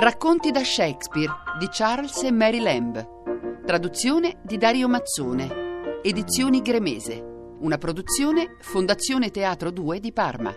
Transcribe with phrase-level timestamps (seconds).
[0.00, 3.62] Racconti da Shakespeare di Charles e Mary Lamb.
[3.66, 6.00] Traduzione di Dario Mazzone.
[6.02, 7.22] Edizioni Gremese.
[7.58, 10.54] Una produzione Fondazione Teatro 2 di Parma.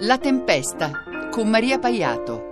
[0.00, 0.90] La tempesta
[1.30, 2.49] con Maria Paiato.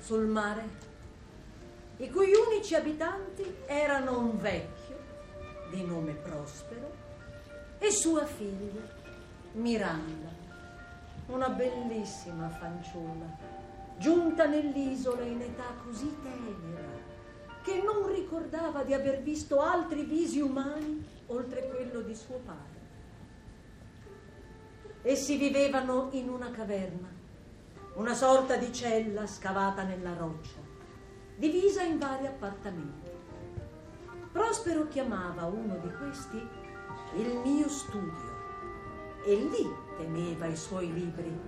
[0.00, 0.88] Sul mare,
[1.98, 4.98] i cui unici abitanti erano un vecchio
[5.70, 6.90] di nome Prospero
[7.78, 8.80] e sua figlia
[9.52, 10.28] Miranda,
[11.26, 13.36] una bellissima fanciulla,
[13.98, 16.90] giunta nell'isola in età così tenera
[17.62, 22.78] che non ricordava di aver visto altri visi umani oltre quello di suo padre.
[25.02, 27.19] Essi vivevano in una caverna,
[28.00, 30.58] una sorta di cella scavata nella roccia,
[31.36, 33.10] divisa in vari appartamenti.
[34.32, 36.48] Prospero chiamava uno di questi
[37.16, 38.38] il mio studio
[39.22, 41.38] e lì teneva i suoi libri,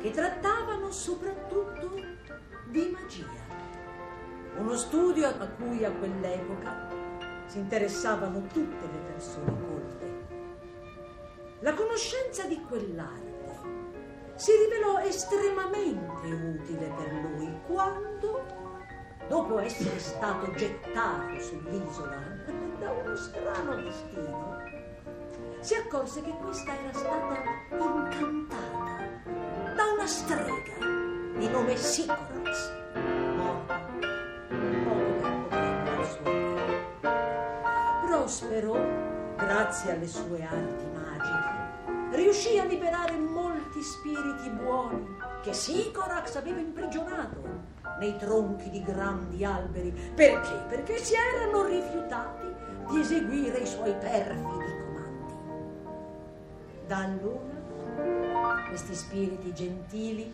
[0.00, 1.90] che trattavano soprattutto
[2.68, 3.26] di magia.
[4.56, 6.86] Uno studio a cui a quell'epoca
[7.46, 10.26] si interessavano tutte le persone colte.
[11.58, 13.27] La conoscenza di quell'arte
[14.38, 18.46] si rivelò estremamente utile per lui quando,
[19.26, 22.22] dopo essere stato gettato sull'isola
[22.78, 24.62] da uno strano destino,
[25.58, 29.10] si accorse che questa era stata incantata
[29.74, 30.86] da una strega
[31.36, 32.72] di nome Sicorax,
[33.34, 33.80] morta
[34.84, 36.30] poco tempo prima del suo.
[38.06, 38.72] Prospero,
[39.36, 43.16] grazie alle sue arti magiche, riuscì a liberare
[43.78, 47.66] molti spiriti buoni che Sicorax aveva imprigionato
[48.00, 49.90] nei tronchi di grandi alberi.
[50.14, 50.64] Perché?
[50.68, 52.46] Perché si erano rifiutati
[52.90, 55.34] di eseguire i suoi perfidi comandi.
[56.86, 60.32] Da allora questi spiriti gentili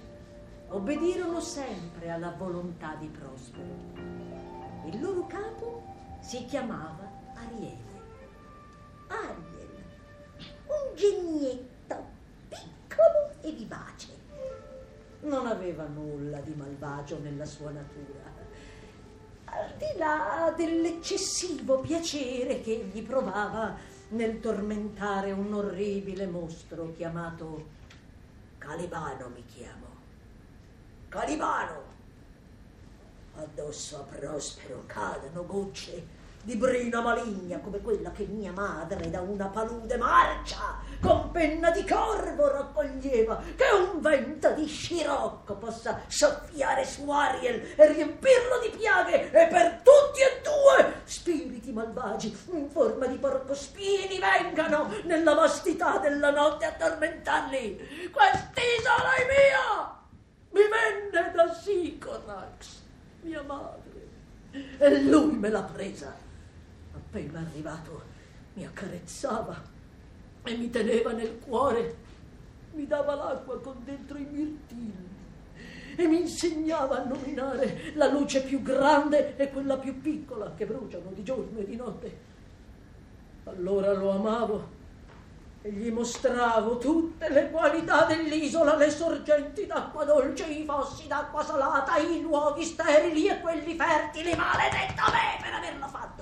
[0.68, 3.92] obbedirono sempre alla volontà di Prospero.
[4.86, 5.82] Il loro capo
[6.20, 7.83] si chiamava Ariele.
[15.24, 18.32] Non aveva nulla di malvagio nella sua natura,
[19.46, 23.74] al di là dell'eccessivo piacere che egli provava
[24.08, 27.82] nel tormentare un orribile mostro chiamato
[28.58, 29.86] Calibano mi chiamo.
[31.08, 31.92] Calibano!
[33.36, 39.46] Addosso a Prospero cadano gocce di brina maligna come quella che mia madre da una
[39.46, 47.10] palude marcia con penna di corvo raccoglieva che un vento di scirocco possa soffiare su
[47.10, 53.16] Ariel e riempirlo di piaghe e per tutti e due spiriti malvagi in forma di
[53.16, 58.10] porcospini vengano nella vastità della notte a tormentarli.
[58.12, 60.02] Quest'isola è mia!
[60.50, 62.82] Mi venne da Sicorax
[63.22, 64.08] mia madre
[64.78, 66.14] e lui me l'ha presa.
[66.94, 68.02] Appena arrivato
[68.52, 69.73] mi accarezzava
[70.44, 71.96] e mi teneva nel cuore,
[72.72, 75.12] mi dava l'acqua con dentro i mirtilli
[75.96, 81.10] e mi insegnava a nominare la luce più grande e quella più piccola che bruciano
[81.12, 82.32] di giorno e di notte.
[83.44, 84.82] Allora lo amavo
[85.62, 91.96] e gli mostravo tutte le qualità dell'isola, le sorgenti d'acqua dolce, i fossi d'acqua salata,
[91.96, 94.34] i luoghi sterili e quelli fertili.
[94.34, 96.14] Maledetto me per averlo fatto!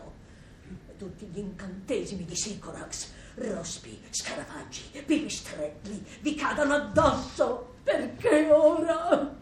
[1.02, 9.34] tutti gli incantesimi di Sicorax, rospi, scarafaggi, pipistrelli, vi cadano addosso, perché ora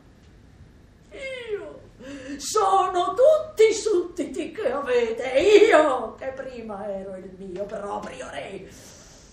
[1.11, 1.81] io
[2.39, 5.29] sono tutti i sudditi che avete,
[5.69, 8.69] io che prima ero il mio proprio re,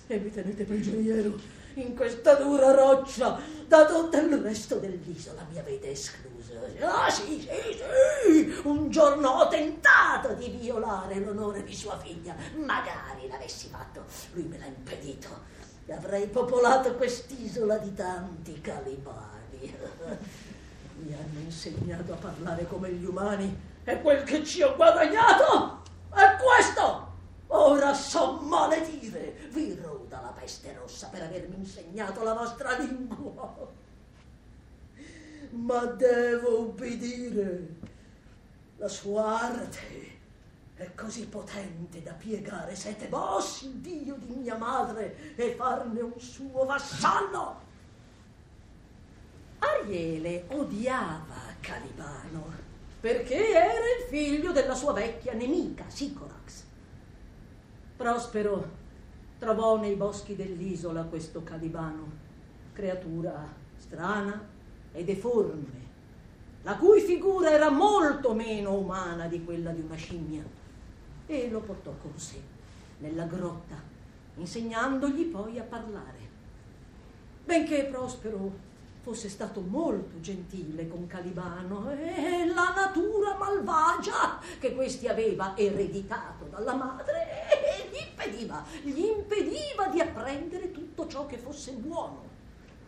[0.08, 1.36] e mi tenete prigioniero
[1.82, 6.36] in questa dura roccia da tutto il resto dell'isola mi avete escluso.
[6.82, 7.48] Ah sì, sì,
[8.26, 14.04] sì, un giorno ho tentato di violare l'onore di sua figlia, magari l'avessi fatto,
[14.34, 19.36] lui me l'ha impedito e avrei popolato quest'isola di tanti calibani.
[21.00, 25.84] Mi hanno insegnato a parlare come gli umani e quel che ci ho guadagnato
[26.14, 27.06] è questo.
[27.48, 29.77] Ora so maledire, vi
[30.40, 33.72] peste rossa per avermi insegnato la vostra lingua.
[35.52, 37.76] Ma devo ubbidire.
[38.78, 40.16] La sua arte
[40.76, 46.20] è così potente da piegare sette bossi il dio di mia madre e farne un
[46.20, 47.66] suo vassallo.
[49.58, 52.66] Ariele odiava Calibano
[53.00, 56.64] perché era il figlio della sua vecchia nemica, Sicorax.
[57.96, 58.86] Prospero
[59.38, 62.12] trovò nei boschi dell'isola questo Calibano,
[62.74, 63.48] creatura
[63.78, 64.46] strana
[64.92, 65.86] e deforme,
[66.64, 70.44] la cui figura era molto meno umana di quella di una scimmia
[71.26, 72.42] e lo portò con sé
[73.00, 73.76] nella grotta,
[74.36, 76.36] insegnandogli poi a parlare.
[77.46, 78.66] Benché Prospero
[79.02, 86.76] fosse stato molto gentile con Calibano e la natura malvagia che questi aveva ereditato dalla
[86.76, 87.47] madre
[87.98, 92.24] gli impediva, gli impediva di apprendere tutto ciò che fosse buono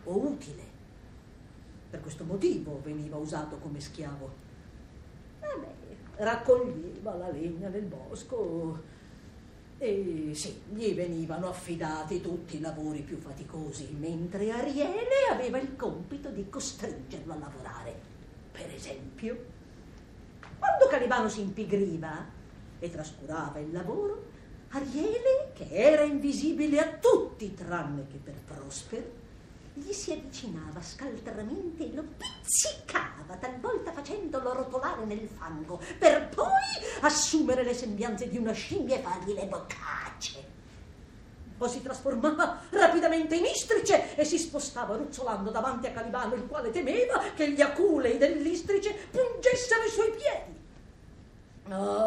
[0.04, 0.78] o utile.
[1.90, 4.30] Per questo motivo veniva usato come schiavo.
[5.40, 5.68] Vabbè,
[6.16, 8.98] raccoglieva la legna nel bosco
[9.78, 16.28] e sì, gli venivano affidati tutti i lavori più faticosi, mentre Ariele aveva il compito
[16.28, 17.98] di costringerlo a lavorare.
[18.52, 19.44] Per esempio,
[20.58, 22.38] quando Calibano si impigriva
[22.78, 24.28] e trascurava il lavoro,
[24.72, 29.18] Ariele, che era invisibile a tutti tranne che per Prospero,
[29.74, 36.46] gli si avvicinava scaltramente e lo pizzicava, talvolta facendolo rotolare nel fango, per poi
[37.00, 40.48] assumere le sembianze di una scimmia e fargli le boccacce.
[41.56, 46.70] Poi si trasformava rapidamente in istrice e si spostava ruzzolando davanti a Calibano, il quale
[46.70, 50.58] temeva che gli aculei dell'istrice pungessero i suoi piedi.
[51.68, 51.99] Oh,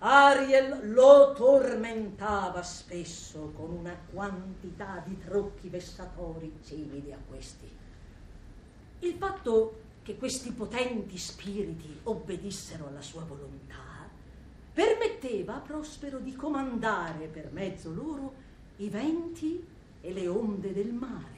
[0.00, 7.68] Ariel lo tormentava spesso con una quantità di trucchi vessatori simili a questi.
[9.00, 14.08] Il fatto che questi potenti spiriti obbedissero alla sua volontà
[14.72, 18.32] permetteva a Prospero di comandare per mezzo loro
[18.76, 19.66] i venti
[20.00, 21.36] e le onde del mare.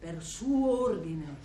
[0.00, 1.36] Per suo ordine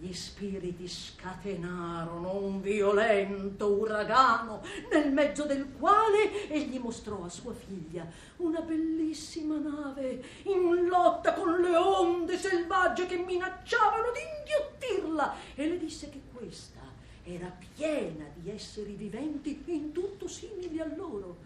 [0.00, 8.08] gli spiriti scatenarono un violento uragano, nel mezzo del quale egli mostrò a sua figlia
[8.36, 15.78] una bellissima nave in lotta con le onde selvagge che minacciavano di inghiottirla e le
[15.78, 16.80] disse che questa
[17.22, 21.36] era piena di esseri viventi in tutto simili a loro.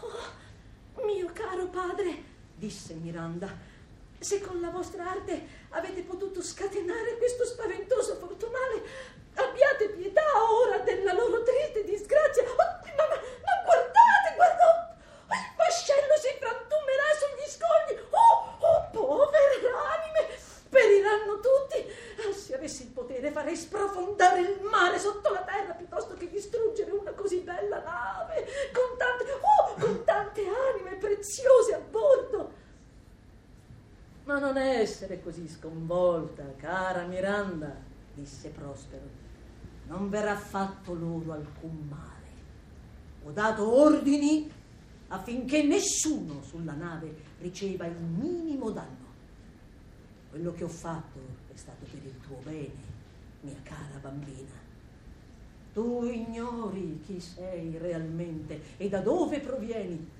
[0.00, 2.22] Oh, mio caro padre,
[2.56, 3.72] disse Miranda,
[4.24, 8.82] se con la vostra arte avete potuto scatenare questo spaventoso fortunale,
[9.34, 12.42] abbiate pietà ora della loro triste disgrazia.
[12.42, 12.64] Oh, ma,
[12.96, 14.96] ma, ma, guardate, guardate,
[15.28, 18.00] oh, il vascello si frantumerà sugli scogli.
[18.08, 19.60] Oh, oh, povere
[19.92, 20.38] anime,
[20.70, 21.84] periranno tutti.
[22.26, 26.92] Ah, se avessi il potere farei sprofondare il mare sotto la terra piuttosto che distruggere
[26.92, 32.62] una così bella nave con tante, oh, con tante anime preziose a bordo.
[34.24, 37.74] Ma non essere così sconvolta, cara Miranda,
[38.14, 39.22] disse Prospero.
[39.88, 42.12] Non verrà fatto loro alcun male.
[43.24, 44.48] Ho dato ordini
[45.08, 49.12] affinché nessuno sulla nave riceva il minimo danno.
[50.30, 51.18] Quello che ho fatto
[51.52, 52.92] è stato per il tuo bene,
[53.40, 54.62] mia cara bambina.
[55.72, 60.10] Tu ignori chi sei realmente e da dove provieni.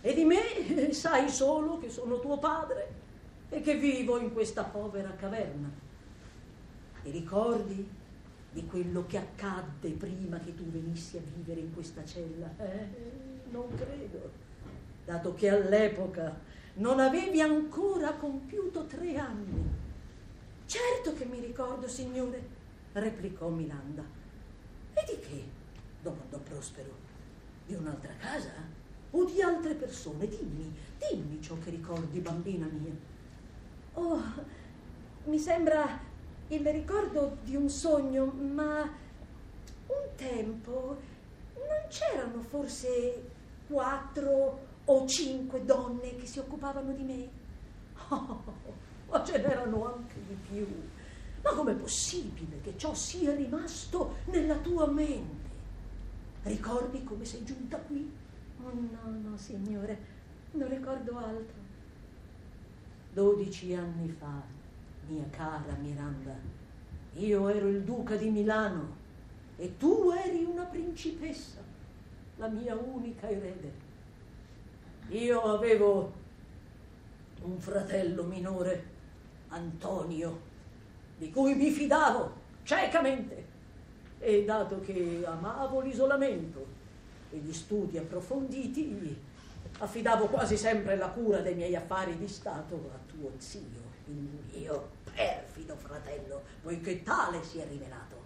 [0.00, 0.40] E di me
[0.92, 3.01] sai solo che sono tuo padre
[3.52, 5.70] e che vivo in questa povera caverna.
[7.02, 7.86] Ti ricordi
[8.50, 12.50] di quello che accadde prima che tu venissi a vivere in questa cella?
[12.56, 12.88] Eh,
[13.50, 14.30] non credo,
[15.04, 16.34] dato che all'epoca
[16.74, 19.68] non avevi ancora compiuto tre anni.
[20.64, 22.42] Certo che mi ricordo, signore,
[22.94, 24.02] replicò Miranda.
[24.94, 25.44] E di che?
[26.00, 27.10] domandò Prospero.
[27.66, 28.52] Di un'altra casa?
[29.10, 30.26] O di altre persone?
[30.26, 33.10] Dimmi, dimmi ciò che ricordi, bambina mia.
[33.94, 34.22] Oh,
[35.24, 36.00] mi sembra
[36.48, 38.80] il ricordo di un sogno, ma
[39.86, 40.96] un tempo
[41.54, 43.30] non c'erano forse
[43.66, 47.28] quattro o cinque donne che si occupavano di me?
[48.08, 48.42] Oh,
[49.10, 50.66] ma ce n'erano anche di più.
[51.42, 55.50] Ma com'è possibile che ciò sia rimasto nella tua mente?
[56.44, 58.10] Ricordi come sei giunta qui?
[58.62, 59.98] Oh no, no, signore,
[60.52, 61.71] non ricordo altro.
[63.12, 64.42] Dodici anni fa,
[65.06, 66.34] mia cara Miranda,
[67.14, 68.96] io ero il duca di Milano
[69.56, 71.60] e tu eri una principessa,
[72.36, 73.72] la mia unica erede.
[75.08, 76.12] Io avevo
[77.42, 78.84] un fratello minore,
[79.48, 80.40] Antonio,
[81.18, 83.50] di cui mi fidavo ciecamente.
[84.24, 86.64] e dato che amavo l'isolamento
[87.32, 89.18] e gli studi approfonditi,
[89.82, 94.90] affidavo quasi sempre la cura dei miei affari di Stato a tuo zio, il mio
[95.12, 98.20] perfido fratello, poiché tale si è rivelato.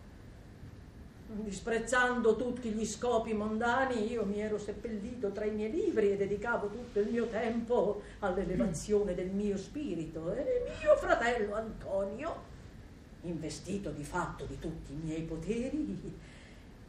[1.29, 6.69] Disprezzando tutti gli scopi mondani, io mi ero seppellito tra i miei libri e dedicavo
[6.69, 10.33] tutto il mio tempo all'elevazione del mio spirito.
[10.35, 12.55] E mio fratello Antonio,
[13.23, 16.17] investito di fatto di tutti i miei poteri,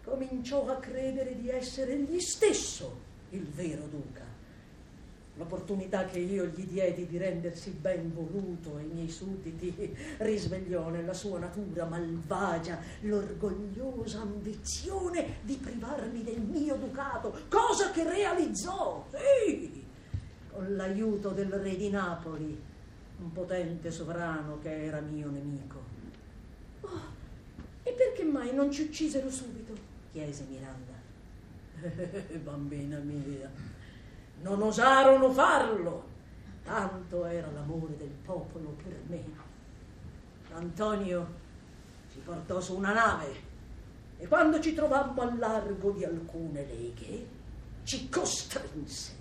[0.03, 4.36] cominciò a credere di essere egli stesso il vero duca
[5.37, 11.37] L'opportunità che io gli diedi di rendersi ben voluto ai miei sudditi risvegliò nella sua
[11.37, 19.85] natura malvagia l'orgogliosa ambizione di privarmi del mio ducato, cosa che realizzò, sì,
[20.51, 22.59] con l'aiuto del re di Napoli,
[23.19, 25.83] un potente sovrano che era mio nemico.
[26.81, 27.15] Oh,
[27.83, 29.73] e perché mai non ci uccisero subito?
[30.11, 30.95] chiese Miranda.
[32.43, 33.75] bambina mia
[34.41, 36.03] non osarono farlo,
[36.63, 39.23] tanto era l'amore del popolo per me.
[40.53, 41.27] Antonio
[42.11, 43.45] ci portò su una nave
[44.17, 47.27] e quando ci trovammo al largo di alcune leghe,
[47.83, 49.15] ci costrinse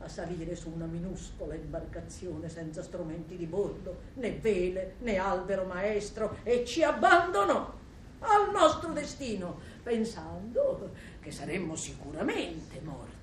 [0.00, 6.36] a salire su una minuscola imbarcazione senza strumenti di bordo, né vele, né albero maestro,
[6.44, 7.74] e ci abbandonò
[8.20, 13.15] al nostro destino, pensando che saremmo sicuramente morti.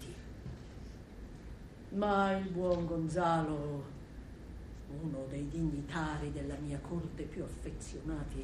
[1.93, 3.83] Ma il buon Gonzalo,
[4.99, 8.43] uno dei dignitari della mia corte più affezionati,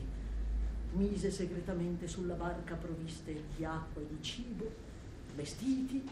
[0.91, 4.71] mise segretamente sulla barca provviste di acqua e di cibo,
[5.35, 6.07] vestiti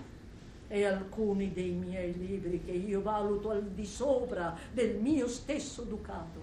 [0.67, 6.41] e alcuni dei miei libri che io valuto al di sopra del mio stesso ducato.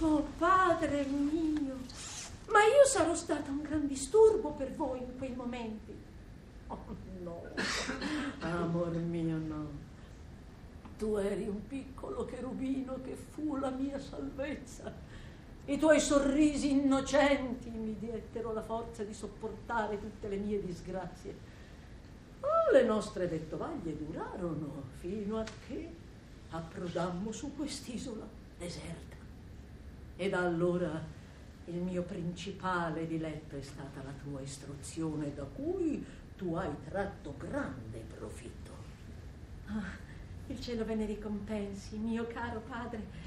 [0.00, 1.76] Oh padre mio,
[2.48, 6.07] ma io sarò stata un gran disturbo per voi in quei momenti.
[6.68, 7.42] Oh no,
[8.40, 9.86] amor mio no.
[10.98, 14.92] Tu eri un piccolo cherubino che fu la mia salvezza.
[15.66, 21.36] I tuoi sorrisi innocenti mi diettero la forza di sopportare tutte le mie disgrazie.
[22.40, 25.88] Oh, le nostre vettovaglie durarono fino a che
[26.50, 28.26] approdammo su quest'isola
[28.58, 29.16] deserta.
[30.16, 31.16] E da allora
[31.66, 36.04] il mio principale diletto è stata la tua istruzione, da cui
[36.38, 38.72] tu hai tratto grande profitto.
[39.66, 39.90] Ah,
[40.46, 43.26] il cielo ve ne ricompensi, mio caro padre.